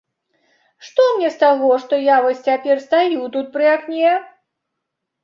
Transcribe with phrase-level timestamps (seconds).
[0.85, 4.15] Што мне з таго, што я вось цяпер стаю тут пры акне?